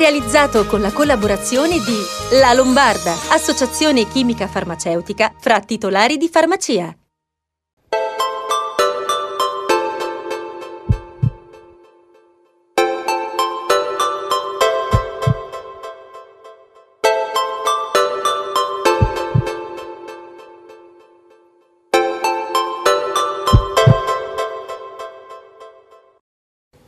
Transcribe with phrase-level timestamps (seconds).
[0.00, 6.99] realizzato con la collaborazione di La Lombarda, associazione chimica farmaceutica fra titolari di farmacia.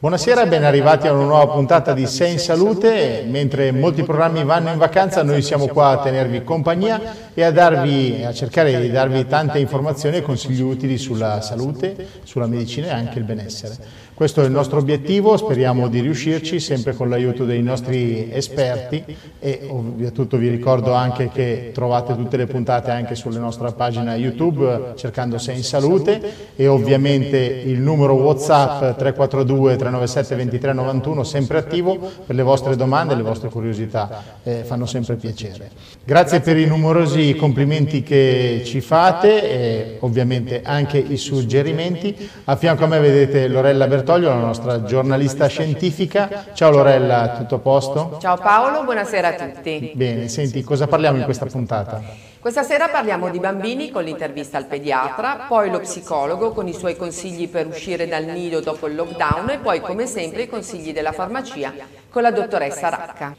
[0.03, 3.25] Buonasera, ben arrivati a una nuova puntata di Sei in Salute.
[3.25, 7.01] Mentre molti programmi vanno in vacanza, noi siamo qua a tenervi compagnia
[7.33, 12.49] e a, darvi, a cercare di darvi tante informazioni e consigli utili sulla salute, sulla
[12.49, 13.77] medicina e anche il benessere.
[14.23, 19.03] Questo è il nostro obiettivo, speriamo di riuscirci sempre con l'aiuto dei nostri esperti
[19.41, 24.93] e ovviamente vi ricordo anche che trovate tutte le puntate anche sulla nostra pagina YouTube
[24.95, 26.21] cercando Sei in Salute
[26.55, 33.17] e ovviamente il numero WhatsApp 342 397 2391 sempre attivo per le vostre domande e
[33.17, 35.69] le vostre curiosità, eh, fanno sempre piacere.
[36.05, 42.31] Grazie per i numerosi complimenti che ci fate e ovviamente anche i suggerimenti.
[42.45, 46.47] A fianco a me vedete Lorella Bertolini Bertoglio, la nostra giornalista scientifica.
[46.53, 48.19] Ciao Lorella, tutto a posto?
[48.21, 49.93] Ciao Paolo, buonasera a tutti.
[49.95, 52.03] Bene, senti, cosa parliamo in questa puntata?
[52.39, 56.97] Questa sera parliamo di bambini con l'intervista al pediatra, poi lo psicologo con i suoi
[56.97, 61.13] consigli per uscire dal nido dopo il lockdown e poi come sempre i consigli della
[61.13, 61.73] farmacia
[62.11, 63.35] con la dottoressa Racca.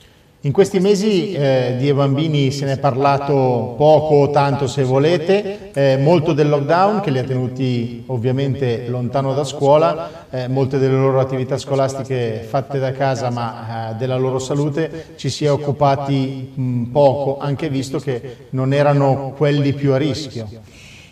[0.45, 5.71] In questi mesi eh, di bambini se ne è parlato poco o tanto se volete,
[5.71, 10.97] eh, molto del lockdown che li ha tenuti ovviamente lontano da scuola, eh, molte delle
[10.97, 16.51] loro attività scolastiche fatte da casa ma eh, della loro salute ci si è occupati
[16.53, 20.49] mh, poco, anche visto che non erano quelli più a rischio.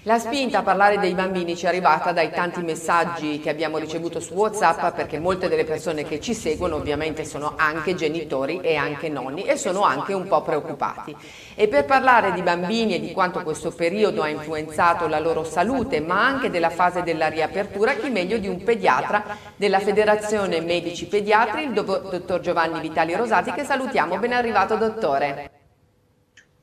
[0.06, 4.20] La spinta a parlare dei bambini ci è arrivata dai tanti messaggi che abbiamo ricevuto
[4.20, 9.10] su WhatsApp perché molte delle persone che ci seguono ovviamente sono anche genitori e anche
[9.10, 11.16] nonni e sono anche un po' preoccupati.
[11.54, 16.02] E per parlare di bambini e di quanto questo periodo ha influenzato la loro salute
[16.02, 21.66] ma anche della fase della riapertura, chi meglio di un pediatra della Federazione Medici Pediatri,
[21.66, 24.18] il dottor Giovanni Vitali Rosati che salutiamo.
[24.18, 25.61] Ben arrivato dottore.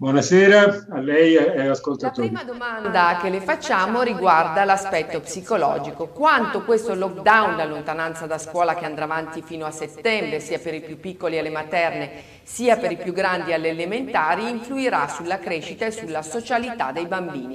[0.00, 2.31] Buonasera a lei e ascoltatori.
[2.31, 6.06] La prima domanda che le facciamo riguarda l'aspetto psicologico.
[6.10, 10.75] Quanto questo lockdown, la lontananza da scuola che andrà avanti fino a settembre, sia per
[10.75, 12.12] i più piccoli alle materne,
[12.44, 17.54] sia per i più grandi alle elementari, influirà sulla crescita e sulla socialità dei bambini?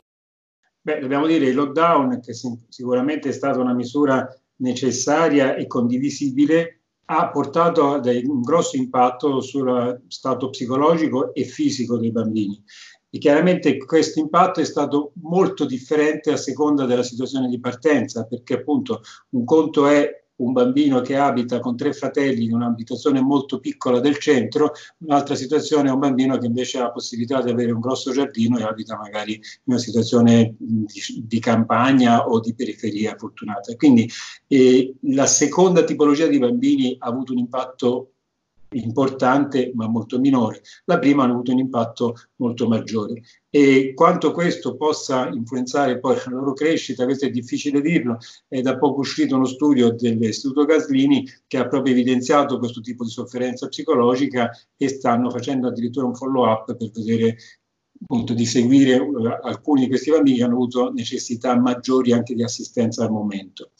[0.81, 2.33] Beh, dobbiamo dire il lockdown, che
[2.67, 4.27] sicuramente è stata una misura
[4.57, 6.81] necessaria e condivisibile,
[7.17, 12.61] ha portato a un grosso impatto sul stato psicologico e fisico dei bambini.
[13.09, 18.55] E chiaramente questo impatto è stato molto differente a seconda della situazione di partenza, perché
[18.55, 23.99] appunto un conto è un bambino che abita con tre fratelli in un'abitazione molto piccola
[23.99, 27.79] del centro, un'altra situazione è un bambino che invece ha la possibilità di avere un
[27.79, 30.87] grosso giardino e abita magari in una situazione di,
[31.23, 33.75] di campagna o di periferia fortunata.
[33.75, 34.09] Quindi
[34.47, 38.12] eh, la seconda tipologia di bambini ha avuto un impatto
[38.73, 40.61] importante ma molto minore.
[40.85, 43.21] La prima ha avuto un impatto molto maggiore.
[43.49, 48.17] E quanto questo possa influenzare poi la loro crescita, questo è difficile dirlo,
[48.47, 53.11] è da poco uscito uno studio dell'Istituto Gaslini che ha proprio evidenziato questo tipo di
[53.11, 57.37] sofferenza psicologica e stanno facendo addirittura un follow up per vedere
[58.01, 62.43] appunto di seguire uh, alcuni di questi bambini che hanno avuto necessità maggiori anche di
[62.43, 63.71] assistenza al momento.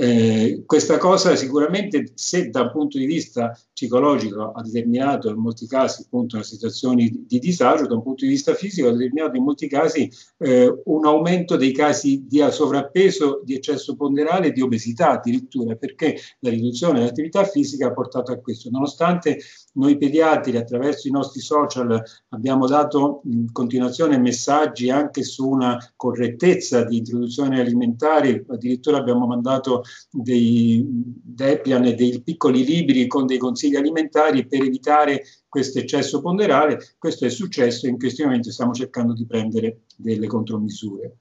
[0.00, 5.68] Eh, questa cosa sicuramente, se da un punto di vista psicologico ha determinato in molti
[5.68, 9.44] casi appunto una situazione di disagio, da un punto di vista fisico ha determinato in
[9.44, 15.10] molti casi eh, un aumento dei casi di sovrappeso, di eccesso ponderale e di obesità
[15.12, 19.38] addirittura, perché la riduzione dell'attività fisica ha portato a questo, nonostante
[19.74, 26.84] noi pediatri attraverso i nostri social abbiamo dato in continuazione messaggi anche su una correttezza
[26.84, 33.67] di introduzione alimentare, addirittura abbiamo mandato dei Deplian e dei piccoli libri con dei consigli
[33.76, 36.78] alimentari per evitare questo eccesso ponderale.
[36.98, 41.16] Questo è successo e in questo momento stiamo cercando di prendere delle contromisure.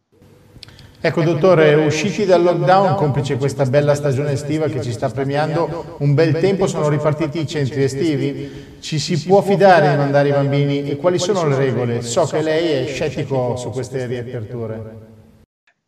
[1.00, 6.16] Ecco dottore, usciti dal lockdown, complice questa bella stagione estiva che ci sta premiando un
[6.16, 8.50] bel tempo, sono ripartiti i centri estivi.
[8.80, 12.02] Ci si può fidare di mandare i bambini e quali sono le regole?
[12.02, 15.06] So che lei è scettico su queste riaperture.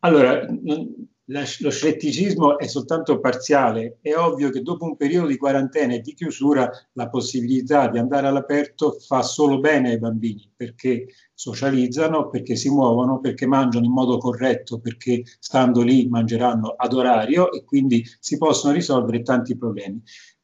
[0.01, 0.45] Allora,
[1.31, 3.99] lo scetticismo è soltanto parziale.
[4.01, 8.27] È ovvio che dopo un periodo di quarantena e di chiusura la possibilità di andare
[8.27, 14.17] all'aperto fa solo bene ai bambini perché socializzano, perché si muovono, perché mangiano in modo
[14.17, 20.01] corretto, perché stando lì mangeranno ad orario e quindi si possono risolvere tanti problemi.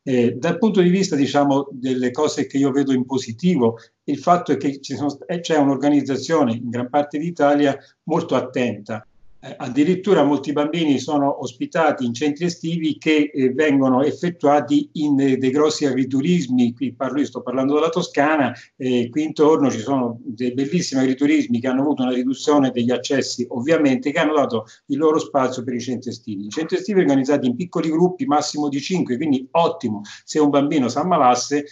[0.08, 4.52] Eh, dal punto di vista diciamo, delle cose che io vedo in positivo, il fatto
[4.52, 9.06] è che sono, eh, c'è un'organizzazione in gran parte d'Italia molto attenta
[9.45, 15.38] eh, addirittura molti bambini sono ospitati in centri estivi che eh, vengono effettuati in eh,
[15.38, 20.53] dei grossi agriturismi, qui parlo, io sto parlando della Toscana, qui intorno ci sono dei
[20.53, 25.19] bellissimi agriturismi che hanno avuto una riduzione degli accessi ovviamente, che hanno dato il loro
[25.19, 26.45] spazio per i centri estivi.
[26.45, 30.89] I centri estivi organizzati in piccoli gruppi, massimo di 5, quindi ottimo, se un bambino
[30.89, 31.65] si ammalasse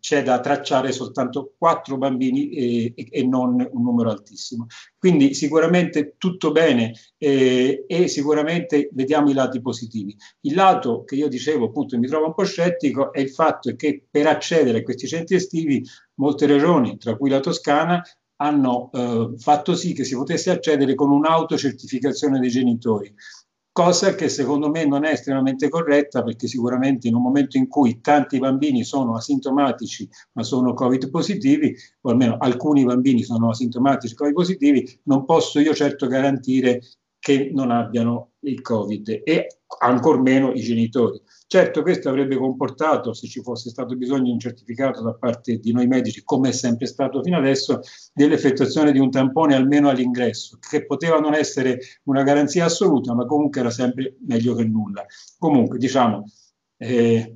[0.00, 4.66] c'è da tracciare soltanto 4 bambini e, e non un numero altissimo.
[4.98, 10.16] Quindi sicuramente tutto bene eh, e sicuramente vediamo i lati positivi.
[10.42, 14.04] Il lato che io dicevo, appunto, mi trovo un po' scettico è il fatto che
[14.10, 15.84] per accedere a questi centri estivi
[16.14, 18.02] molte regioni, tra cui la Toscana,
[18.38, 23.14] hanno eh, fatto sì che si potesse accedere con un'autocertificazione dei genitori
[23.76, 28.00] cosa che secondo me non è estremamente corretta perché sicuramente in un momento in cui
[28.00, 34.32] tanti bambini sono asintomatici ma sono covid positivi o almeno alcuni bambini sono asintomatici covid
[34.32, 36.80] positivi non posso io certo garantire
[37.26, 39.46] che non abbiano il covid e
[39.80, 44.40] ancor meno i genitori Certo, questo avrebbe comportato, se ci fosse stato bisogno di un
[44.40, 47.82] certificato da parte di noi medici, come è sempre stato fino adesso,
[48.12, 53.60] dell'effettuazione di un tampone almeno all'ingresso, che poteva non essere una garanzia assoluta, ma comunque
[53.60, 55.06] era sempre meglio che nulla.
[55.38, 56.24] Comunque, diciamo,
[56.78, 57.32] eh,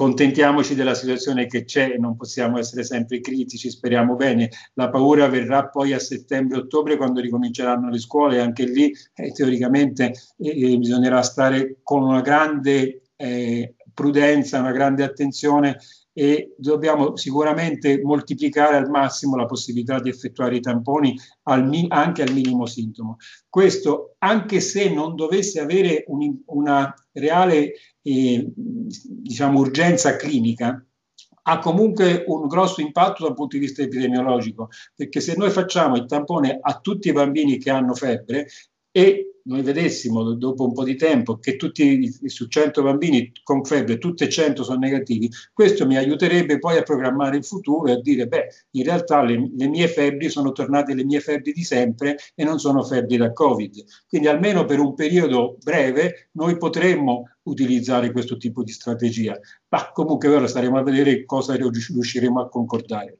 [0.00, 4.48] contentiamoci della situazione che c'è, non possiamo essere sempre critici, speriamo bene.
[4.72, 10.78] La paura verrà poi a settembre-ottobre quando ricominceranno le scuole, anche lì eh, teoricamente eh,
[10.78, 15.76] bisognerà stare con una grande eh, prudenza, una grande attenzione
[16.20, 22.34] e dobbiamo sicuramente moltiplicare al massimo la possibilità di effettuare i tamponi al anche al
[22.34, 23.16] minimo sintomo.
[23.48, 27.72] Questo anche se non dovesse avere un, una reale
[28.02, 30.84] eh, diciamo, urgenza clinica,
[31.44, 36.04] ha comunque un grosso impatto dal punto di vista epidemiologico, perché se noi facciamo il
[36.04, 38.46] tampone a tutti i bambini che hanno febbre
[38.90, 43.98] e noi vedessimo dopo un po' di tempo che tutti su 100 bambini con febbre,
[43.98, 48.28] tutte 100 sono negativi, questo mi aiuterebbe poi a programmare il futuro e a dire,
[48.28, 52.44] beh, in realtà le, le mie febbri sono tornate le mie febbri di sempre e
[52.44, 53.74] non sono febbri da Covid.
[54.08, 59.36] Quindi almeno per un periodo breve noi potremmo utilizzare questo tipo di strategia,
[59.68, 63.18] ma comunque ora staremo a vedere cosa riusciremo a concordare.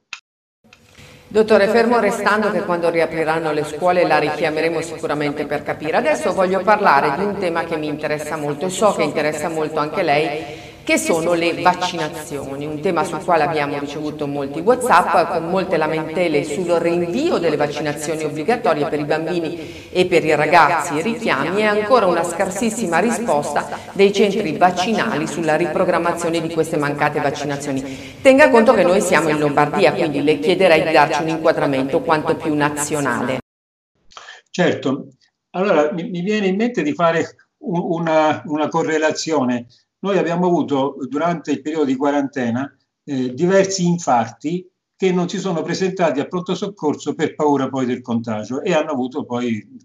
[1.31, 5.95] Dottore, fermo restando che quando riapriranno le scuole la richiameremo sicuramente per capire.
[5.95, 9.79] Adesso voglio parlare di un tema che mi interessa molto e so che interessa molto
[9.79, 15.49] anche lei che sono le vaccinazioni, un tema sul quale abbiamo ricevuto molti Whatsapp con
[15.49, 21.61] molte lamentele sul rinvio delle vaccinazioni obbligatorie per i bambini e per i ragazzi, richiami
[21.61, 28.19] e ancora una scarsissima risposta dei centri vaccinali sulla riprogrammazione di queste mancate vaccinazioni.
[28.21, 32.35] Tenga conto che noi siamo in Lombardia, quindi le chiederei di darci un inquadramento quanto
[32.35, 33.39] più nazionale.
[34.49, 35.07] Certo,
[35.51, 39.67] allora mi, mi viene in mente di fare una, una correlazione
[40.01, 42.71] noi abbiamo avuto durante il periodo di quarantena
[43.03, 48.01] eh, diversi infarti che non si sono presentati a pronto soccorso per paura poi del
[48.01, 49.79] contagio e hanno avuto poi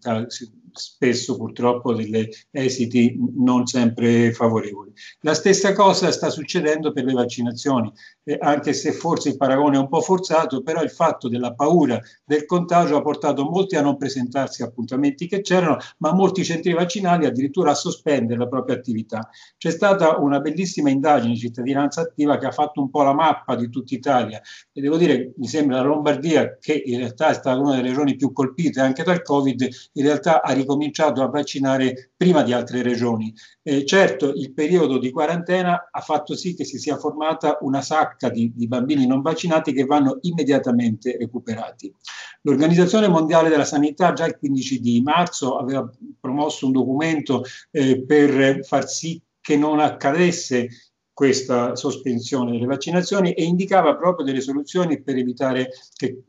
[0.76, 4.92] spesso purtroppo degli esiti non sempre favorevoli.
[5.20, 7.92] La stessa cosa sta succedendo per le vaccinazioni,
[8.24, 12.00] eh, anche se forse il paragone è un po' forzato, però il fatto della paura
[12.24, 16.72] del contagio ha portato molti a non presentarsi a appuntamenti che c'erano, ma molti centri
[16.72, 19.28] vaccinali addirittura a sospendere la propria attività.
[19.56, 23.54] C'è stata una bellissima indagine di cittadinanza attiva che ha fatto un po' la mappa
[23.54, 24.40] di tutta Italia
[24.72, 28.16] e devo dire, mi sembra la Lombardia, che in realtà è stata una delle regioni
[28.16, 33.32] più colpite anche dal Covid, in realtà ha ricominciato a vaccinare prima di altre regioni.
[33.62, 38.28] Eh, certo, il periodo di quarantena ha fatto sì che si sia formata una sacca
[38.28, 41.94] di, di bambini non vaccinati che vanno immediatamente recuperati.
[42.42, 45.88] L'Organizzazione Mondiale della Sanità già il 15 di marzo aveva
[46.20, 50.68] promosso un documento eh, per far sì che non accadesse
[51.16, 56.24] questa sospensione delle vaccinazioni e indicava proprio delle soluzioni per evitare, che,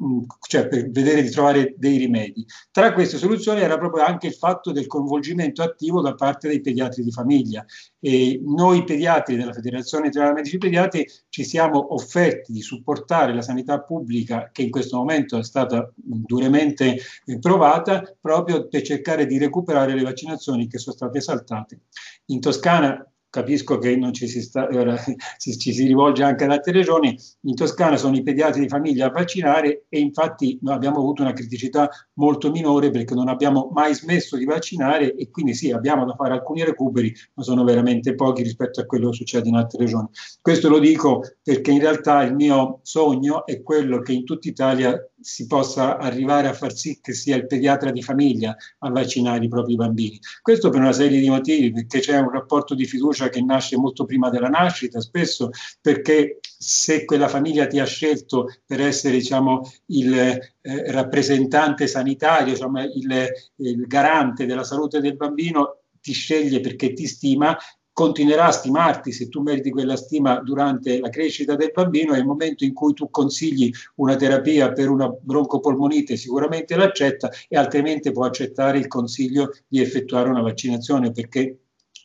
[0.47, 2.45] cioè per vedere di trovare dei rimedi.
[2.71, 7.03] Tra queste soluzioni era proprio anche il fatto del coinvolgimento attivo da parte dei pediatri
[7.03, 7.65] di famiglia.
[7.99, 13.81] E noi pediatri della Federazione Italiana Medici Pediatri ci siamo offerti di supportare la sanità
[13.81, 16.97] pubblica che in questo momento è stata duramente
[17.41, 21.81] provata proprio per cercare di recuperare le vaccinazioni che sono state saltate.
[22.27, 24.67] In Toscana capisco che non ci si, sta,
[25.37, 29.07] ci, ci si rivolge anche ad altre regioni, in Toscana sono i pediatri di famiglia
[29.07, 33.93] a vaccinare e infatti noi abbiamo avuto una criticità molto minore perché non abbiamo mai
[33.93, 38.43] smesso di vaccinare e quindi sì, abbiamo da fare alcuni recuperi, ma sono veramente pochi
[38.43, 40.07] rispetto a quello che succede in altre regioni.
[40.41, 44.97] Questo lo dico perché in realtà il mio sogno è quello che in tutta Italia
[45.19, 49.47] si possa arrivare a far sì che sia il pediatra di famiglia a vaccinare i
[49.47, 50.19] propri bambini.
[50.41, 54.05] Questo per una serie di motivi, perché c'è un rapporto di fiducia che nasce molto
[54.05, 55.49] prima della nascita, spesso
[55.81, 62.81] perché se quella famiglia ti ha scelto per essere diciamo, il eh, rappresentante sanitario, diciamo,
[62.83, 67.57] il, il garante della salute del bambino, ti sceglie perché ti stima
[67.97, 72.27] continuerà a stimarti se tu meriti quella stima durante la crescita del bambino e nel
[72.27, 78.25] momento in cui tu consigli una terapia per una broncopolmonite sicuramente l'accetta e altrimenti può
[78.25, 81.61] accettare il consiglio di effettuare una vaccinazione perché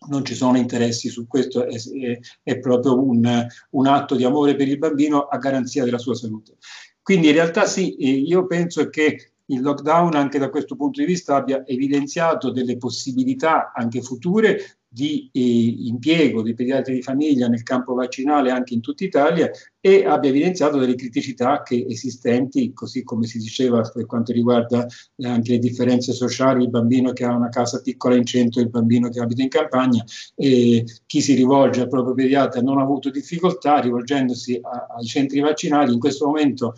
[0.09, 4.57] non ci sono interessi su questo, è, è, è proprio un, un atto di amore
[4.57, 6.57] per il bambino a garanzia della sua salute.
[7.03, 11.37] Quindi in realtà sì, io penso che il lockdown anche da questo punto di vista
[11.37, 15.41] abbia evidenziato delle possibilità anche future di eh,
[15.87, 20.77] impiego di pediatri di famiglia nel campo vaccinale anche in tutta Italia e abbia evidenziato
[20.77, 26.13] delle criticità che esistenti, così come si diceva per quanto riguarda eh, anche le differenze
[26.13, 29.43] sociali, il bambino che ha una casa piccola in centro e il bambino che abita
[29.43, 30.05] in campagna,
[30.37, 35.41] e chi si rivolge al proprio pediatra non ha avuto difficoltà rivolgendosi a, ai centri
[35.41, 35.95] vaccinali.
[35.95, 36.75] In questo momento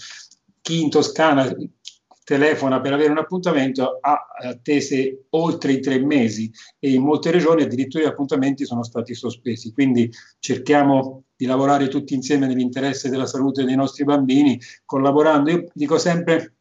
[0.61, 1.53] chi in Toscana
[2.25, 7.63] telefona per avere un appuntamento ha attese oltre i tre mesi e in molte regioni
[7.63, 9.73] addirittura gli appuntamenti sono stati sospesi.
[9.73, 15.51] Quindi cerchiamo di lavorare tutti insieme nell'interesse della salute dei nostri bambini, collaborando.
[15.51, 16.55] Io dico sempre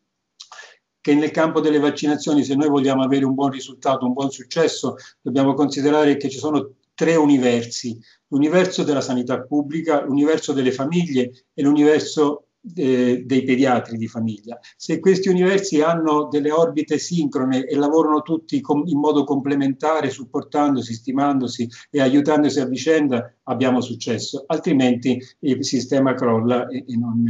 [0.99, 4.95] che nel campo delle vaccinazioni, se noi vogliamo avere un buon risultato, un buon successo,
[5.21, 11.61] dobbiamo considerare che ci sono tre universi, l'universo della sanità pubblica, l'universo delle famiglie e
[11.61, 14.59] l'universo eh, dei pediatri di famiglia.
[14.77, 21.67] Se questi universi hanno delle orbite sincrone e lavorano tutti in modo complementare, supportandosi, stimandosi
[21.89, 27.23] e aiutandosi a vicenda, abbiamo successo, altrimenti il sistema crolla e, e non,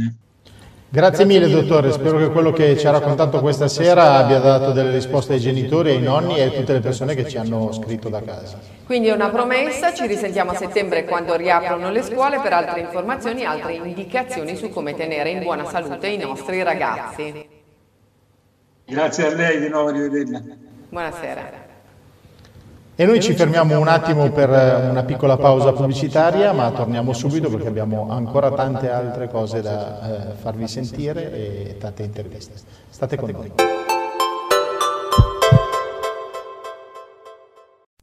[0.94, 4.92] Grazie mille dottore, spero che quello che ci ha raccontato questa sera abbia dato delle
[4.92, 8.22] risposte ai genitori, ai nonni e a tutte le persone che ci hanno scritto da
[8.22, 8.60] casa.
[8.86, 13.42] Quindi è una promessa, ci risentiamo a settembre quando riaprono le scuole per altre informazioni
[13.42, 17.44] e altre indicazioni su come tenere in buona salute i nostri ragazzi.
[18.84, 20.42] Grazie a lei di nuovo, arrivederla.
[20.90, 21.63] Buonasera.
[22.96, 27.66] E noi ci fermiamo un attimo per una piccola pausa pubblicitaria, ma torniamo subito perché
[27.66, 32.52] abbiamo ancora tante altre cose da eh, farvi sentire e tante interviste.
[32.90, 33.93] State con noi.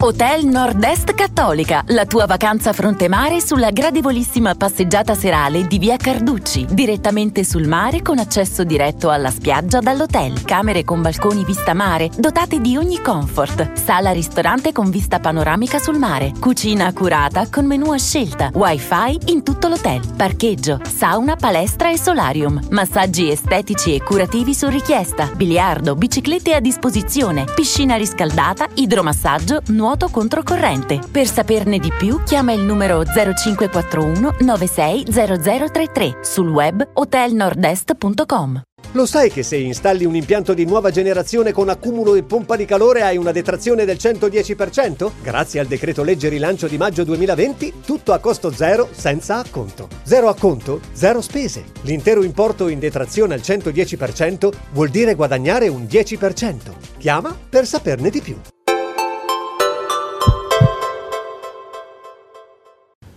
[0.04, 6.66] Hotel Nord-Est Cattolica, la tua vacanza fronte mare sulla gradevolissima passeggiata serale di via Carducci,
[6.72, 12.60] direttamente sul mare con accesso diretto alla spiaggia dall'hotel, camere con balconi vista mare, dotate
[12.62, 18.00] di ogni comfort, sala ristorante con vista panoramica sul mare, cucina accurata con menù a
[18.00, 24.68] scelta, wifi in tutto l'hotel, parcheggio, sauna, palestra e solarium, massaggi estetici e curativi su
[24.68, 31.02] richiesta, biliardo, biciclette a disposizione, piscina riscaldata, idromassaggio, nuovo nuoto controcorrente.
[31.12, 38.62] Per saperne di più chiama il numero 0541 960033 sul web hotelnordest.com.
[38.94, 42.66] Lo sai che se installi un impianto di nuova generazione con accumulo e pompa di
[42.66, 45.12] calore hai una detrazione del 110%?
[45.22, 49.88] Grazie al decreto legge rilancio di maggio 2020, tutto a costo zero senza acconto.
[50.04, 51.66] Zero acconto, zero spese.
[51.82, 56.56] L'intero importo in detrazione al 110% vuol dire guadagnare un 10%.
[56.98, 58.38] Chiama per saperne di più.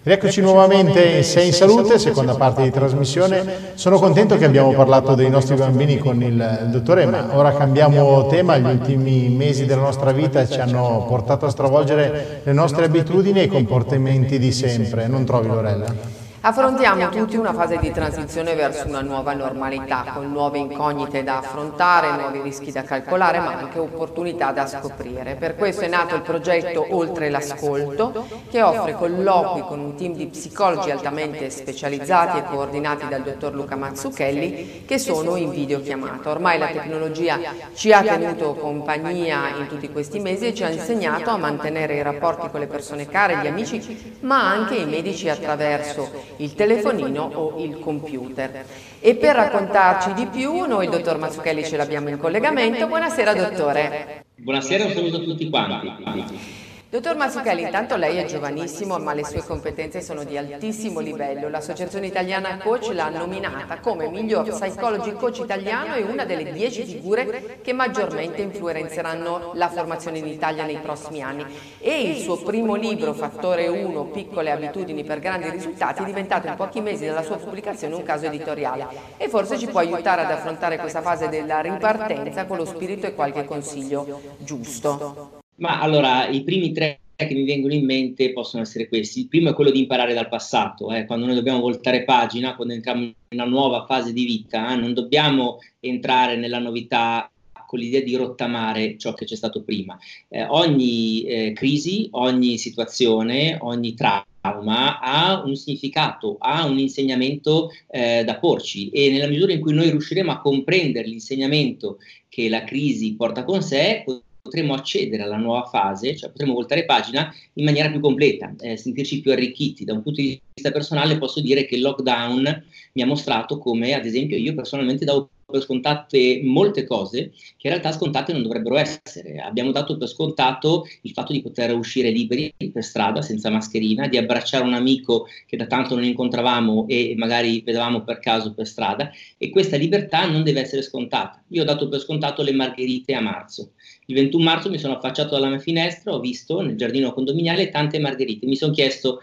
[0.06, 3.72] Rieccoci nuovamente in Sei in Salute, seconda parte di trasmissione.
[3.72, 8.58] Sono contento che abbiamo parlato dei nostri bambini con il dottore, ma ora cambiamo tema.
[8.58, 13.44] Gli ultimi mesi della nostra vita ci hanno portato a stravolgere le nostre abitudini e
[13.44, 16.13] i comportamenti di sempre, non trovi Lorella?
[16.46, 22.20] Affrontiamo tutti una fase di transizione verso una nuova normalità, con nuove incognite da affrontare,
[22.20, 25.36] nuovi rischi da calcolare, ma anche opportunità da scoprire.
[25.36, 30.26] Per questo è nato il progetto Oltre l'ascolto, che offre colloqui con un team di
[30.26, 36.28] psicologi altamente specializzati e coordinati dal dottor Luca Mazzucchelli, che sono in videochiamata.
[36.28, 37.38] Ormai la tecnologia
[37.72, 42.02] ci ha tenuto compagnia in tutti questi mesi e ci ha insegnato a mantenere i
[42.02, 47.62] rapporti con le persone care, gli amici, ma anche i medici attraverso il telefonino o
[47.62, 48.64] il computer.
[49.00, 52.86] E per raccontarci di più, noi il dottor Mazzucchelli ce l'abbiamo in collegamento.
[52.86, 54.24] Buonasera dottore.
[54.36, 56.63] Buonasera, un saluto a tutti quanti.
[56.94, 61.48] Dottor Mazzucchelli, intanto lei è giovanissimo, ma le sue competenze sono di altissimo livello.
[61.48, 67.58] L'Associazione Italiana Coach l'ha nominata come miglior psychology coach italiano e una delle dieci figure
[67.62, 71.44] che maggiormente influenzeranno la formazione in Italia nei prossimi anni.
[71.80, 76.54] E il suo primo libro, Fattore 1, Piccole abitudini per grandi risultati, è diventato in
[76.54, 78.86] pochi mesi dalla sua pubblicazione un caso editoriale
[79.16, 83.14] e forse ci può aiutare ad affrontare questa fase della ripartenza con lo spirito e
[83.16, 85.42] qualche consiglio giusto.
[85.56, 89.20] Ma allora, i primi tre che mi vengono in mente possono essere questi.
[89.20, 91.04] Il primo è quello di imparare dal passato, eh.
[91.06, 94.94] quando noi dobbiamo voltare pagina, quando entriamo in una nuova fase di vita, eh, non
[94.94, 97.28] dobbiamo entrare nella novità
[97.66, 99.98] con l'idea di rottamare ciò che c'è stato prima.
[100.28, 108.22] Eh, ogni eh, crisi, ogni situazione, ogni trauma ha un significato, ha un insegnamento eh,
[108.24, 113.14] da porci e nella misura in cui noi riusciremo a comprendere l'insegnamento che la crisi
[113.14, 114.04] porta con sé,
[114.44, 119.22] potremo accedere alla nuova fase, cioè potremo voltare pagina in maniera più completa, eh, sentirci
[119.22, 119.86] più arricchiti.
[119.86, 123.94] Da un punto di vista personale posso dire che il lockdown mi ha mostrato come,
[123.94, 125.30] ad esempio, io personalmente davo
[125.62, 129.38] scontate molte cose che in realtà scontate non dovrebbero essere.
[129.38, 134.16] Abbiamo dato per scontato il fatto di poter uscire liberi per strada senza mascherina, di
[134.16, 139.10] abbracciare un amico che da tanto non incontravamo e magari vedevamo per caso per strada
[139.38, 141.42] e questa libertà non deve essere scontata.
[141.48, 143.72] Io ho dato per scontato le margherite a marzo.
[144.06, 147.98] Il 21 marzo mi sono affacciato dalla mia finestra, ho visto nel giardino condominiale tante
[147.98, 148.46] margherite.
[148.46, 149.20] Mi sono chiesto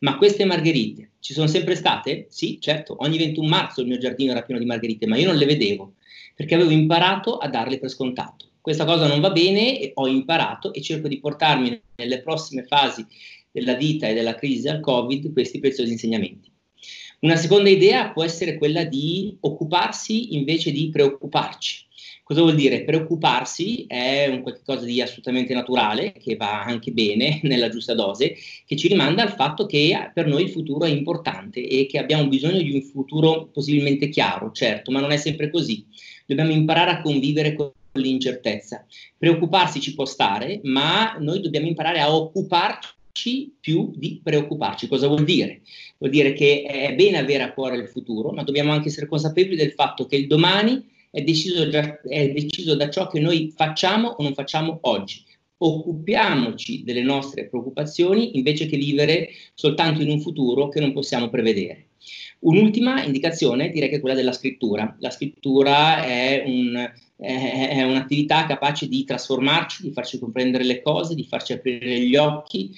[0.00, 2.26] ma queste margherite ci sono sempre state?
[2.28, 5.36] Sì, certo, ogni 21 marzo il mio giardino era pieno di margherite, ma io non
[5.36, 5.94] le vedevo
[6.40, 8.46] perché avevo imparato a darle per scontato.
[8.62, 13.04] Questa cosa non va bene, e ho imparato e cerco di portarmi nelle prossime fasi
[13.50, 16.50] della vita e della crisi al Covid questi preziosi insegnamenti.
[17.20, 21.88] Una seconda idea può essere quella di occuparsi invece di preoccuparci.
[22.30, 22.84] Cosa vuol dire?
[22.84, 28.76] Preoccuparsi è un qualcosa di assolutamente naturale, che va anche bene nella giusta dose, che
[28.76, 32.62] ci rimanda al fatto che per noi il futuro è importante e che abbiamo bisogno
[32.62, 35.84] di un futuro possibilmente chiaro, certo, ma non è sempre così.
[36.24, 38.86] Dobbiamo imparare a convivere con l'incertezza.
[39.18, 44.86] Preoccuparsi ci può stare, ma noi dobbiamo imparare a occuparci più di preoccuparci.
[44.86, 45.62] Cosa vuol dire?
[45.98, 49.56] Vuol dire che è bene avere a cuore il futuro, ma dobbiamo anche essere consapevoli
[49.56, 54.08] del fatto che il domani è deciso, già, è deciso da ciò che noi facciamo
[54.08, 55.24] o non facciamo oggi.
[55.58, 61.88] Occupiamoci delle nostre preoccupazioni invece che vivere soltanto in un futuro che non possiamo prevedere.
[62.40, 64.96] Un'ultima indicazione direi che è quella della scrittura.
[65.00, 71.24] La scrittura è, un, è, un'attività capace di trasformarci, di farci comprendere le cose, di
[71.24, 72.70] farci aprire gli occhi.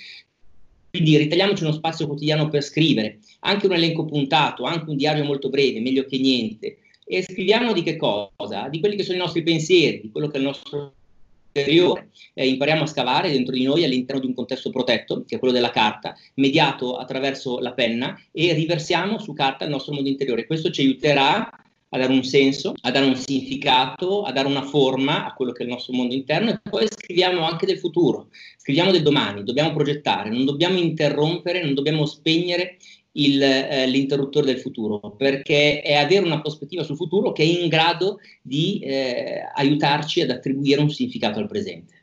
[0.90, 5.48] Quindi ritagliamoci uno spazio quotidiano per scrivere, anche un elenco puntato, anche un diario molto
[5.48, 8.68] breve, meglio che niente, e scriviamo di che cosa?
[8.68, 10.94] Di quelli che sono i nostri pensieri, di quello che è il nostro
[11.52, 12.08] interiore.
[12.34, 15.54] Eh, impariamo a scavare dentro di noi all'interno di un contesto protetto, che è quello
[15.54, 20.46] della carta, mediato attraverso la penna e riversiamo su carta il nostro mondo interiore.
[20.46, 21.50] Questo ci aiuterà
[21.94, 25.62] a dare un senso, a dare un significato, a dare una forma a quello che
[25.62, 29.74] è il nostro mondo interno e poi scriviamo anche del futuro, scriviamo del domani, dobbiamo
[29.74, 32.78] progettare, non dobbiamo interrompere, non dobbiamo spegnere
[33.12, 37.68] il, eh, l'interruttore del futuro, perché è avere una prospettiva sul futuro che è in
[37.68, 42.01] grado di eh, aiutarci ad attribuire un significato al presente.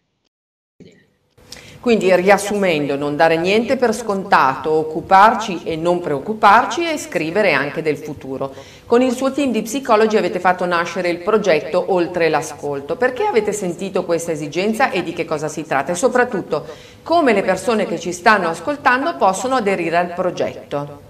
[1.79, 7.95] Quindi riassumendo, non dare niente per scontato, occuparci e non preoccuparci e scrivere anche del
[7.95, 8.53] futuro.
[8.85, 12.97] Con il suo team di psicologi avete fatto nascere il progetto Oltre l'ascolto.
[12.97, 15.93] Perché avete sentito questa esigenza e di che cosa si tratta?
[15.93, 16.65] E soprattutto,
[17.01, 21.01] come le persone che ci stanno ascoltando possono aderire al progetto?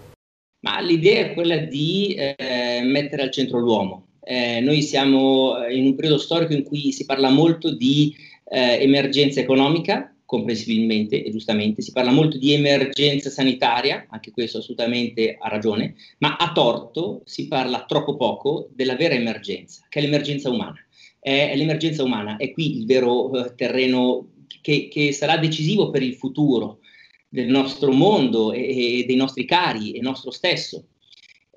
[0.62, 4.06] Ma l'idea è quella di eh, mettere al centro l'uomo.
[4.22, 8.16] Eh, noi siamo in un periodo storico in cui si parla molto di
[8.48, 15.36] eh, emergenza economica, comprensibilmente e giustamente, si parla molto di emergenza sanitaria, anche questo assolutamente
[15.40, 20.52] ha ragione, ma a torto si parla troppo poco della vera emergenza, che è l'emergenza
[20.52, 20.78] umana.
[21.20, 24.28] È, l'emergenza umana, è qui il vero uh, terreno
[24.62, 26.82] che, che, sarà decisivo per il futuro
[27.28, 30.90] del nostro mondo e, e dei nostri cari e nostro stesso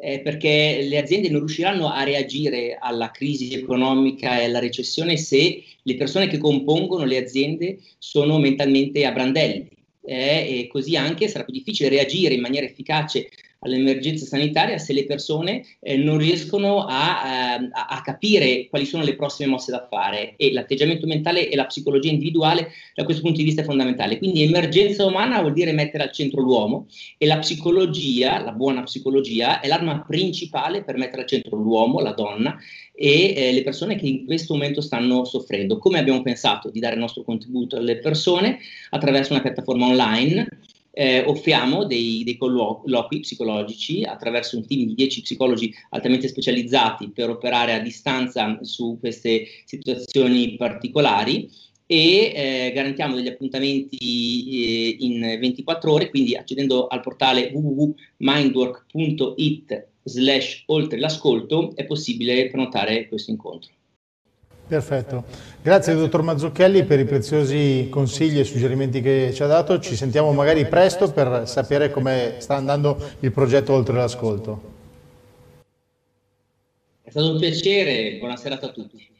[0.04, 5.62] eh, perché le aziende non riusciranno a reagire alla crisi economica e alla recessione se
[5.80, 9.68] le persone che compongono le aziende sono mentalmente a brandelli.
[10.04, 13.28] Eh, e così anche sarà più difficile reagire in maniera efficace
[13.62, 19.14] all'emergenza sanitaria se le persone eh, non riescono a, eh, a, capire quali sono le
[19.14, 23.44] prossime mosse da fare e l'atteggiamento mentale e la psicologia individuale da questo punto di
[23.44, 24.18] vista è fondamentale.
[24.18, 26.86] Quindi emergenza umana vuol dire mettere al centro l'uomo
[27.18, 32.12] e la psicologia, la buona psicologia, è l'arma principale per mettere al centro l'uomo, la
[32.12, 32.56] donna
[32.94, 35.78] e eh, le persone che in questo momento stanno soffrendo.
[35.78, 38.58] Come abbiamo pensato di dare il nostro contributo alle persone
[38.90, 40.46] attraverso una piattaforma online
[40.92, 47.30] eh, offriamo dei, dei, colloqui psicologici attraverso un team di 10 psicologi altamente specializzati per
[47.30, 51.50] operare a distanza su queste situazioni particolari
[51.86, 60.64] e eh, garantiamo degli appuntamenti eh, in 24 ore, quindi accedendo al portale www.mindwork.it slash
[60.66, 63.70] oltre l'ascolto è possibile prenotare questo incontro.
[64.72, 65.24] Perfetto,
[65.60, 70.32] grazie dottor Mazzucchelli per i preziosi consigli e suggerimenti che ci ha dato, ci sentiamo
[70.32, 74.62] magari presto per sapere come sta andando il progetto Oltre l'Ascolto.
[77.02, 79.11] È stato un piacere, buona serata a tutti.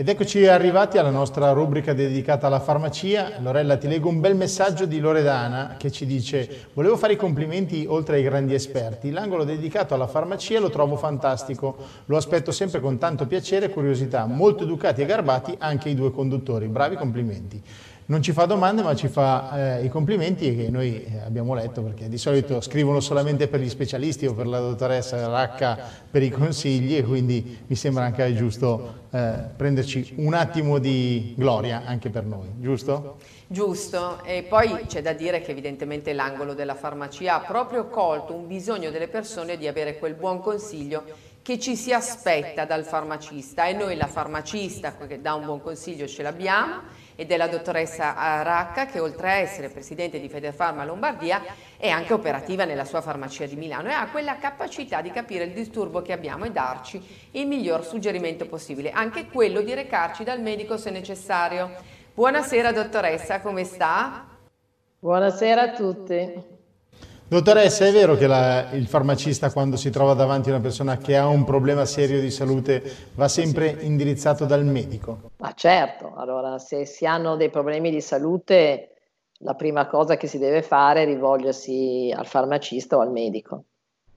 [0.00, 3.32] Ed eccoci arrivati alla nostra rubrica dedicata alla farmacia.
[3.40, 7.84] Lorella, ti leggo un bel messaggio di Loredana che ci dice volevo fare i complimenti
[7.86, 9.10] oltre ai grandi esperti.
[9.10, 11.76] L'angolo dedicato alla farmacia lo trovo fantastico.
[12.06, 14.24] Lo aspetto sempre con tanto piacere e curiosità.
[14.24, 16.66] Molto educati e garbati anche i due conduttori.
[16.68, 17.62] Bravi complimenti
[18.10, 21.80] non ci fa domande ma ci fa eh, i complimenti che noi eh, abbiamo letto
[21.80, 25.78] perché di solito scrivono solamente per gli specialisti o per la dottoressa Racca
[26.10, 31.82] per i consigli e quindi mi sembra anche giusto eh, prenderci un attimo di gloria
[31.86, 33.18] anche per noi, giusto?
[33.46, 38.48] Giusto, e poi c'è da dire che evidentemente l'angolo della farmacia ha proprio colto un
[38.48, 41.04] bisogno delle persone di avere quel buon consiglio
[41.42, 43.66] che ci si aspetta dal farmacista.
[43.66, 46.82] E noi la farmacista che dà un buon consiglio ce l'abbiamo
[47.20, 51.42] e della dottoressa Racca che oltre a essere presidente di Federfarma Lombardia
[51.76, 55.52] è anche operativa nella sua farmacia di Milano e ha quella capacità di capire il
[55.52, 60.78] disturbo che abbiamo e darci il miglior suggerimento possibile, anche quello di recarci dal medico
[60.78, 61.74] se necessario.
[62.14, 64.26] Buonasera dottoressa, come sta?
[64.98, 66.58] Buonasera a tutti.
[67.30, 71.16] Dottoressa, è vero che la, il farmacista quando si trova davanti a una persona che
[71.16, 72.82] ha un problema serio di salute
[73.14, 75.30] va sempre indirizzato dal medico?
[75.36, 78.96] Ma certo, allora se si hanno dei problemi di salute
[79.42, 83.62] la prima cosa che si deve fare è rivolgersi al farmacista o al medico.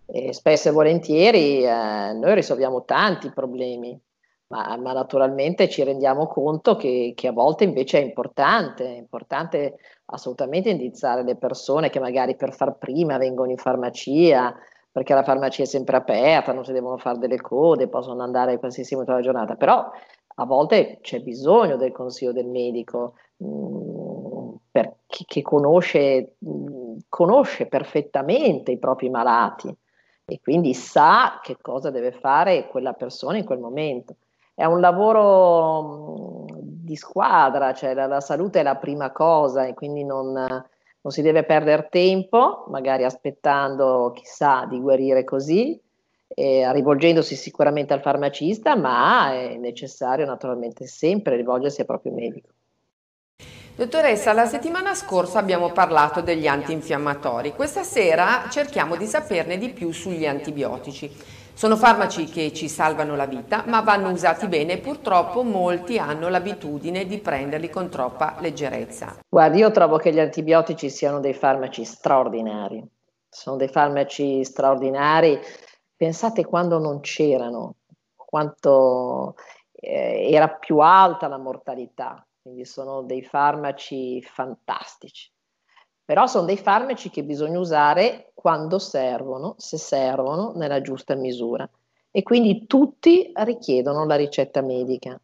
[0.08, 3.95] E spesso e volentieri eh, noi risolviamo tanti problemi,
[4.47, 9.78] ma, ma, naturalmente ci rendiamo conto che, che, a volte invece è importante, è importante
[10.13, 14.56] assolutamente indirizzare le persone che magari per far prima vengono in farmacia,
[14.91, 18.93] perché la farmacia è sempre aperta, non si devono fare delle code, possono andare qualsiasi
[18.93, 19.89] momento della giornata, però
[20.36, 26.49] a volte c'è bisogno del consiglio del medico mh, mm, per chi, che conosce, mh,
[26.49, 29.76] mm, conosce perfettamente i propri malati
[30.26, 34.15] e quindi sa che cosa deve fare quella persona in quel momento.
[34.54, 36.45] È un lavoro
[36.83, 41.21] di squadra, cioè la, la, salute è la prima cosa e quindi non, non si
[41.21, 45.79] deve perdere tempo, magari aspettando chissà di guarire così,
[46.27, 52.49] eh, rivolgendosi sicuramente al farmacista, ma è necessario naturalmente sempre rivolgersi al proprio medico.
[53.75, 57.53] Dottoressa, la settimana scorsa abbiamo parlato degli antinfiammatori.
[57.53, 61.09] Questa sera cerchiamo di saperne di più sugli antibiotici.
[61.55, 66.27] Sono farmaci che ci salvano la vita, ma vanno usati bene e purtroppo molti hanno
[66.27, 69.19] l'abitudine di prenderli con troppa leggerezza.
[69.29, 72.83] Guardi, io trovo che gli antibiotici siano dei farmaci straordinari.
[73.29, 75.39] Sono dei farmaci straordinari.
[75.95, 77.75] Pensate quando non c'erano,
[78.15, 79.35] quanto
[79.71, 82.25] eh, era più alta la mortalità.
[82.41, 85.31] Quindi sono dei farmaci fantastici.
[86.05, 91.67] Però sono dei farmaci che bisogna usare quando servono, se servono, nella giusta misura.
[92.11, 95.19] E quindi tutti richiedono la ricetta medica.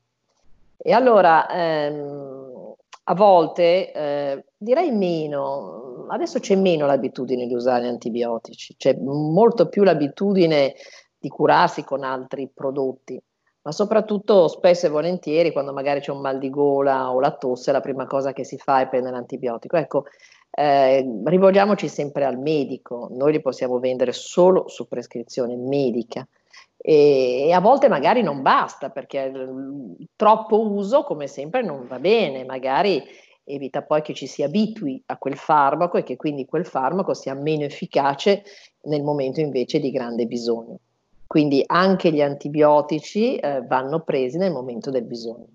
[0.78, 8.76] E allora, ehm, a volte, eh, direi meno, adesso c'è meno l'abitudine di usare antibiotici,
[8.78, 10.76] c'è molto più l'abitudine
[11.18, 13.22] di curarsi con altri prodotti,
[13.64, 17.72] ma soprattutto spesso e volentieri quando magari c'è un mal di gola o la tosse,
[17.72, 19.76] la prima cosa che si fa è prendere l'antibiotico.
[19.76, 20.06] Ecco,
[20.52, 26.28] eh, rivolgiamoci sempre al medico, noi li possiamo vendere solo su prescrizione medica
[26.76, 32.00] e, e a volte magari non basta perché il, troppo uso come sempre non va
[32.00, 33.04] bene, magari
[33.44, 37.34] evita poi che ci si abitui a quel farmaco e che quindi quel farmaco sia
[37.34, 38.44] meno efficace
[38.84, 40.80] nel momento invece di grande bisogno.
[41.28, 45.48] Quindi anche gli antibiotici eh, vanno presi nel momento del bisogno.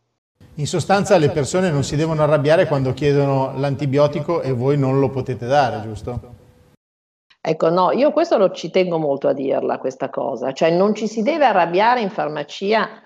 [0.57, 5.11] In sostanza le persone non si devono arrabbiare quando chiedono l'antibiotico e voi non lo
[5.11, 6.35] potete dare, giusto?
[7.41, 11.09] Ecco, no, io questo lo ci tengo molto a dirla, questa cosa, cioè non ci
[11.09, 13.03] si deve arrabbiare in farmacia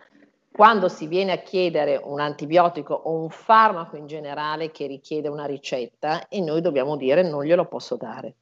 [0.52, 5.46] quando si viene a chiedere un antibiotico o un farmaco in generale che richiede una
[5.46, 8.34] ricetta e noi dobbiamo dire non glielo posso dare.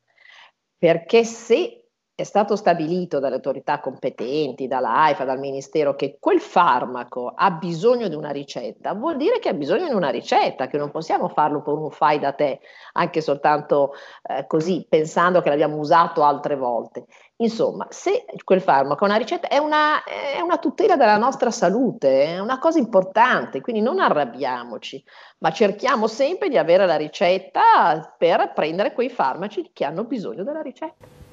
[0.77, 1.86] Perché se
[2.17, 8.15] è stato stabilito dalle autorità competenti, dall'AIFA, dal Ministero, che quel farmaco ha bisogno di
[8.15, 11.75] una ricetta, vuol dire che ha bisogno di una ricetta, che non possiamo farlo per
[11.75, 12.61] un fai da te,
[12.95, 17.05] anche soltanto eh, così, pensando che l'abbiamo usato altre volte.
[17.37, 22.25] Insomma, se quel farmaco ha una ricetta, è una, è una tutela della nostra salute,
[22.25, 25.05] è una cosa importante, quindi non arrabbiamoci,
[25.41, 30.63] ma cerchiamo sempre di avere la ricetta per prendere quei farmaci che hanno bisogno della
[30.63, 31.26] ricetta.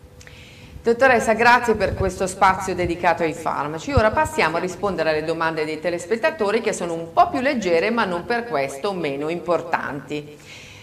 [0.83, 3.93] Dottoressa, grazie per questo spazio dedicato ai farmaci.
[3.93, 8.03] Ora passiamo a rispondere alle domande dei telespettatori che sono un po' più leggere ma
[8.03, 10.37] non per questo meno importanti.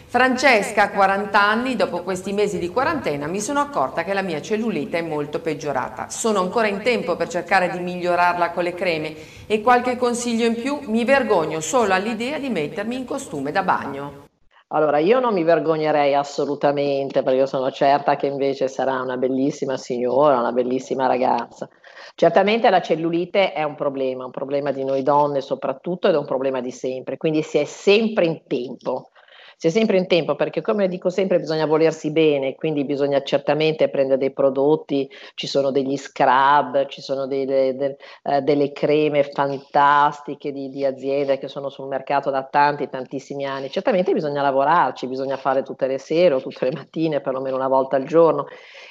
[0.07, 5.01] Francesca, 40 anni, dopo questi mesi di quarantena mi sono accorta che la mia cellulite
[5.01, 6.09] è molto peggiorata.
[6.09, 9.15] Sono ancora in tempo per cercare di migliorarla con le creme
[9.47, 10.81] e qualche consiglio in più?
[10.85, 14.30] Mi vergogno solo all'idea di mettermi in costume da bagno.
[14.73, 19.77] Allora, io non mi vergognerei assolutamente perché io sono certa che invece sarà una bellissima
[19.77, 21.69] signora, una bellissima ragazza.
[22.15, 26.25] Certamente la cellulite è un problema, un problema di noi donne soprattutto ed è un
[26.25, 29.11] problema di sempre, quindi si è sempre in tempo
[29.61, 33.91] si è sempre in tempo perché come dico sempre bisogna volersi bene, quindi bisogna certamente
[33.91, 40.51] prendere dei prodotti, ci sono degli scrub, ci sono delle, de, uh, delle creme fantastiche
[40.51, 45.37] di, di, aziende che sono sul mercato da tanti, tantissimi anni, certamente bisogna lavorarci, bisogna
[45.37, 48.47] fare tutte le sere o tutte le mattine, perlomeno una volta al giorno.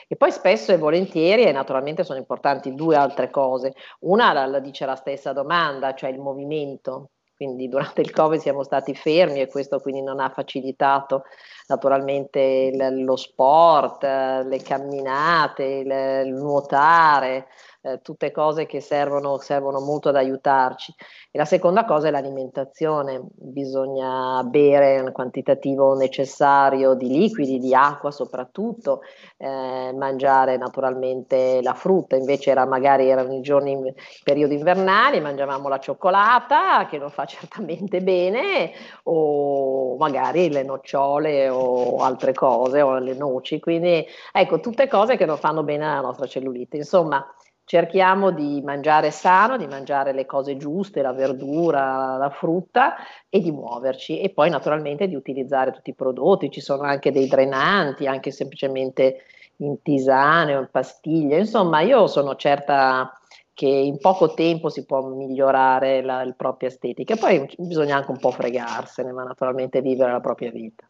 [0.07, 3.73] E poi spesso e volentieri, e naturalmente sono importanti due altre cose.
[4.01, 8.63] Una la, la dice la stessa domanda, cioè il movimento quindi durante il Covid siamo
[8.63, 11.23] stati fermi e questo quindi non ha facilitato
[11.67, 17.47] naturalmente il, lo sport, le camminate, il, il nuotare,
[17.81, 20.93] eh, tutte cose che servono, servono, molto ad aiutarci.
[21.31, 28.11] E la seconda cosa è l'alimentazione, bisogna bere un quantitativo necessario di liquidi, di acqua
[28.11, 29.01] soprattutto,
[29.37, 35.69] eh, mangiare naturalmente la frutta, invece era, magari erano i giorni in periodo invernali, mangiavamo
[35.69, 38.71] la cioccolata che non fa certamente bene
[39.03, 45.25] o magari le nocciole o altre cose o le noci, quindi ecco tutte cose che
[45.25, 46.77] non fanno bene alla nostra cellulite.
[46.77, 47.25] Insomma,
[47.69, 52.95] cerchiamo di mangiare sano, di mangiare le cose giuste, la verdura, la frutta
[53.29, 57.27] e di muoverci e poi naturalmente di utilizzare tutti i prodotti, ci sono anche dei
[57.27, 59.17] drenanti, anche semplicemente
[59.57, 63.13] in tisane o in pastiglie, insomma io sono certa
[63.53, 68.17] che in poco tempo si può migliorare la, la propria estetica, poi bisogna anche un
[68.17, 70.88] po' fregarsene, ma naturalmente vivere la propria vita.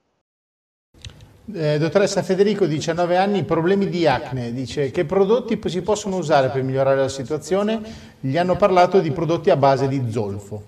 [1.51, 6.62] Eh, dottoressa Federico, 19 anni, problemi di acne, dice che prodotti si possono usare per
[6.62, 7.81] migliorare la situazione?
[8.19, 10.62] Gli hanno parlato di prodotti a base di zolfo.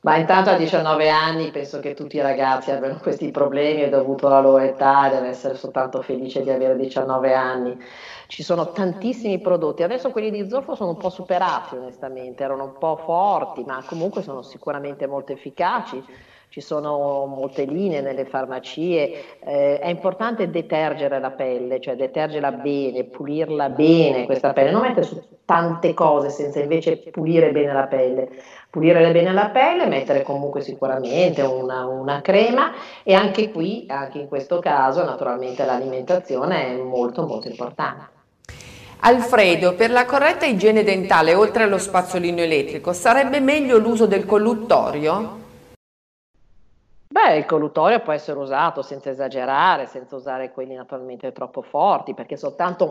[0.00, 4.26] Ma intanto a 19 anni penso che tutti i ragazzi abbiano questi problemi e dovuto
[4.26, 7.80] alla loro età deve essere soltanto felice di avere 19 anni.
[8.26, 12.78] Ci sono tantissimi prodotti, adesso quelli di zolfo sono un po' superati onestamente, erano un
[12.78, 16.02] po' forti, ma comunque sono sicuramente molto efficaci
[16.48, 23.04] ci sono molte linee nelle farmacie, eh, è importante detergere la pelle, cioè detergerla bene,
[23.04, 28.28] pulirla bene questa pelle, non mettere su tante cose senza invece pulire bene la pelle.
[28.70, 34.28] Pulire bene la pelle, mettere comunque sicuramente una, una crema e anche qui, anche in
[34.28, 38.16] questo caso, naturalmente l'alimentazione è molto molto importante.
[39.00, 45.46] Alfredo, per la corretta igiene dentale, oltre allo spazzolino elettrico, sarebbe meglio l'uso del colluttorio?
[47.10, 52.36] Beh, il colluttorio può essere usato senza esagerare, senza usare quelli naturalmente troppo forti, perché
[52.36, 52.88] soltanto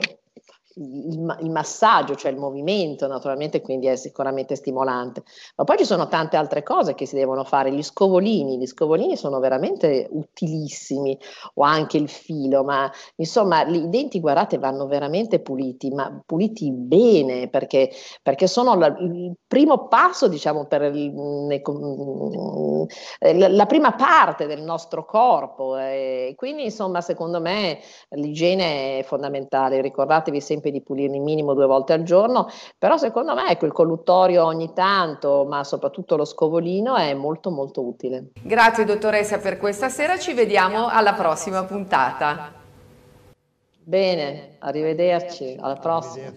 [0.78, 5.24] il, il, massaggio, cioè il movimento, naturalmente quindi è sicuramente stimolante.
[5.56, 9.18] Ma poi ci sono tante altre cose che si devono fare, gli scovolini, gli scovolini
[9.18, 11.18] sono veramente utilissimi,
[11.56, 17.48] o anche il filo, ma insomma i denti, guardate, vanno veramente puliti, ma puliti bene,
[17.50, 21.14] perché, perché sono la, il primo passo, diciamo, per il,
[23.20, 25.78] la, la prima parte del nostro corpo.
[25.78, 29.82] E quindi, insomma, secondo me l'igiene è fondamentale.
[29.82, 33.72] Ricordatevi sempre sempre di pulirli minimo due volte al giorno, però secondo me ecco, il
[33.72, 38.32] colluttorio ogni tanto, ma soprattutto lo scovolino è molto molto utile.
[38.42, 42.54] Grazie dottoressa per questa sera, ci vediamo alla prossima puntata.
[43.84, 46.34] Bene, arrivederci, alla prossima.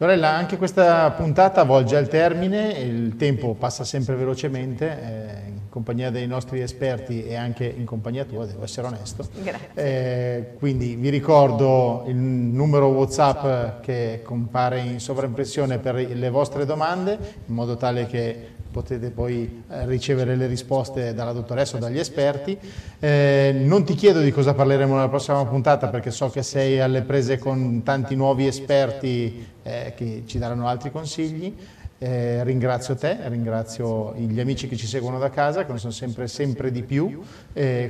[0.00, 4.86] Lorella, anche questa puntata volge al termine, il tempo passa sempre velocemente.
[4.86, 9.28] Eh in compagnia dei nostri esperti e anche in compagnia tua, devo essere onesto.
[9.42, 9.68] Grazie.
[9.74, 17.18] Eh, quindi vi ricordo il numero WhatsApp che compare in sovraimpressione per le vostre domande,
[17.46, 22.56] in modo tale che potete poi eh, ricevere le risposte dalla dottoressa o dagli esperti.
[22.98, 27.02] Eh, non ti chiedo di cosa parleremo nella prossima puntata perché so che sei alle
[27.02, 31.54] prese con tanti nuovi esperti eh, che ci daranno altri consigli.
[32.00, 36.28] Eh, ringrazio te, ringrazio gli amici che ci seguono da casa, che ne sono sempre,
[36.28, 37.22] sempre di più,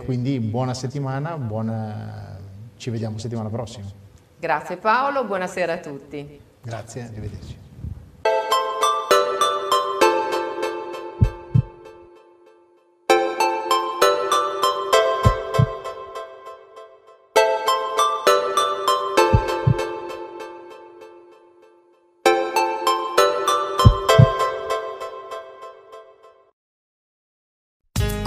[0.05, 2.39] quindi buona settimana, buona...
[2.79, 3.87] ci vediamo settimana prossima.
[4.39, 6.41] Grazie Paolo, buonasera a tutti.
[6.63, 7.57] Grazie, arrivederci.